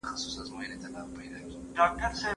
[1.75, 2.21] غرغښت